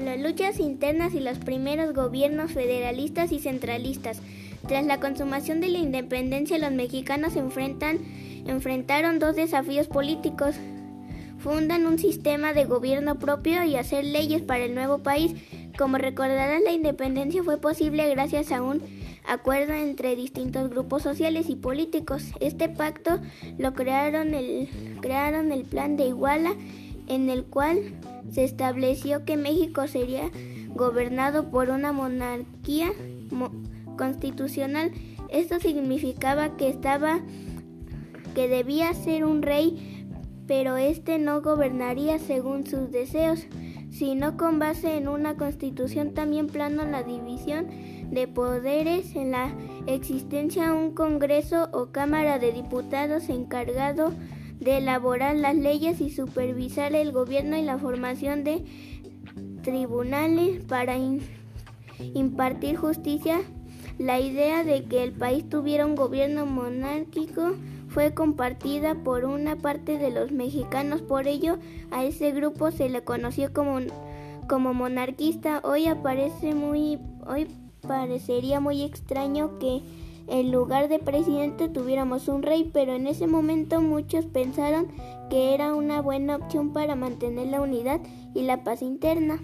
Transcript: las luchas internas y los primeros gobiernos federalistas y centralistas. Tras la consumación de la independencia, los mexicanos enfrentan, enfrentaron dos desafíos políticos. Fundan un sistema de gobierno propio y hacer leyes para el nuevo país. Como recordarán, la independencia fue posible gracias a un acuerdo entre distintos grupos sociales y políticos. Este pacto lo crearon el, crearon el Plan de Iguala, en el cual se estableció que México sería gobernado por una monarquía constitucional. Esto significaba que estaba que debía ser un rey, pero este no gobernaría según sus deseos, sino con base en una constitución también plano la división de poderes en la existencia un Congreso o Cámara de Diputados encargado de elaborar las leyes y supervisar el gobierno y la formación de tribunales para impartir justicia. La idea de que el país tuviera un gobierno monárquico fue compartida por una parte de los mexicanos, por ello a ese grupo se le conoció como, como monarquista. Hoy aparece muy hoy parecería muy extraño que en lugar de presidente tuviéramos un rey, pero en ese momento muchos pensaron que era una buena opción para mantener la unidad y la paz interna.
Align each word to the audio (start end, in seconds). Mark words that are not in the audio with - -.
las 0.00 0.20
luchas 0.20 0.60
internas 0.60 1.14
y 1.14 1.20
los 1.20 1.38
primeros 1.38 1.94
gobiernos 1.94 2.52
federalistas 2.52 3.32
y 3.32 3.38
centralistas. 3.38 4.20
Tras 4.66 4.86
la 4.86 4.98
consumación 4.98 5.60
de 5.60 5.68
la 5.68 5.78
independencia, 5.78 6.58
los 6.58 6.72
mexicanos 6.72 7.36
enfrentan, 7.36 7.98
enfrentaron 8.46 9.18
dos 9.18 9.36
desafíos 9.36 9.88
políticos. 9.88 10.56
Fundan 11.38 11.86
un 11.86 11.98
sistema 11.98 12.54
de 12.54 12.64
gobierno 12.64 13.18
propio 13.18 13.64
y 13.64 13.76
hacer 13.76 14.04
leyes 14.04 14.40
para 14.40 14.64
el 14.64 14.74
nuevo 14.74 14.98
país. 14.98 15.34
Como 15.76 15.98
recordarán, 15.98 16.64
la 16.64 16.72
independencia 16.72 17.42
fue 17.42 17.58
posible 17.58 18.08
gracias 18.08 18.52
a 18.52 18.62
un 18.62 18.80
acuerdo 19.26 19.74
entre 19.74 20.16
distintos 20.16 20.70
grupos 20.70 21.02
sociales 21.02 21.48
y 21.48 21.56
políticos. 21.56 22.24
Este 22.40 22.68
pacto 22.68 23.20
lo 23.58 23.74
crearon 23.74 24.34
el, 24.34 24.68
crearon 25.00 25.52
el 25.52 25.64
Plan 25.64 25.96
de 25.96 26.08
Iguala, 26.08 26.54
en 27.06 27.28
el 27.28 27.44
cual 27.44 27.78
se 28.30 28.44
estableció 28.44 29.24
que 29.24 29.36
México 29.36 29.86
sería 29.86 30.30
gobernado 30.74 31.50
por 31.50 31.70
una 31.70 31.92
monarquía 31.92 32.92
constitucional. 33.96 34.92
Esto 35.28 35.60
significaba 35.60 36.56
que 36.56 36.68
estaba 36.68 37.20
que 38.34 38.48
debía 38.48 38.92
ser 38.94 39.24
un 39.24 39.42
rey, 39.42 40.06
pero 40.46 40.76
este 40.76 41.18
no 41.18 41.40
gobernaría 41.40 42.18
según 42.18 42.66
sus 42.66 42.90
deseos, 42.90 43.46
sino 43.90 44.36
con 44.36 44.58
base 44.58 44.96
en 44.96 45.06
una 45.06 45.36
constitución 45.36 46.14
también 46.14 46.48
plano 46.48 46.84
la 46.84 47.04
división 47.04 47.66
de 48.10 48.26
poderes 48.26 49.14
en 49.14 49.30
la 49.30 49.54
existencia 49.86 50.72
un 50.72 50.94
Congreso 50.94 51.68
o 51.72 51.86
Cámara 51.86 52.38
de 52.38 52.52
Diputados 52.52 53.28
encargado 53.28 54.12
de 54.64 54.78
elaborar 54.78 55.36
las 55.36 55.54
leyes 55.54 56.00
y 56.00 56.10
supervisar 56.10 56.94
el 56.94 57.12
gobierno 57.12 57.56
y 57.56 57.62
la 57.62 57.78
formación 57.78 58.44
de 58.44 58.64
tribunales 59.62 60.64
para 60.64 60.96
impartir 61.98 62.76
justicia. 62.76 63.40
La 63.98 64.18
idea 64.18 64.64
de 64.64 64.84
que 64.84 65.04
el 65.04 65.12
país 65.12 65.48
tuviera 65.48 65.86
un 65.86 65.94
gobierno 65.94 66.46
monárquico 66.46 67.54
fue 67.88 68.12
compartida 68.12 68.96
por 68.96 69.24
una 69.24 69.54
parte 69.56 69.98
de 69.98 70.10
los 70.10 70.32
mexicanos, 70.32 71.00
por 71.00 71.28
ello 71.28 71.58
a 71.92 72.04
ese 72.04 72.32
grupo 72.32 72.72
se 72.72 72.88
le 72.88 73.04
conoció 73.04 73.52
como, 73.52 73.78
como 74.48 74.74
monarquista. 74.74 75.60
Hoy 75.62 75.86
aparece 75.86 76.54
muy 76.54 76.98
hoy 77.26 77.46
parecería 77.86 78.60
muy 78.60 78.82
extraño 78.82 79.58
que 79.58 79.82
en 80.26 80.50
lugar 80.50 80.88
de 80.88 80.98
presidente 80.98 81.68
tuviéramos 81.68 82.28
un 82.28 82.42
rey, 82.42 82.70
pero 82.72 82.94
en 82.94 83.06
ese 83.06 83.26
momento 83.26 83.80
muchos 83.80 84.26
pensaron 84.26 84.88
que 85.30 85.54
era 85.54 85.74
una 85.74 86.00
buena 86.00 86.36
opción 86.36 86.72
para 86.72 86.94
mantener 86.94 87.48
la 87.48 87.60
unidad 87.60 88.00
y 88.34 88.42
la 88.42 88.64
paz 88.64 88.82
interna. 88.82 89.40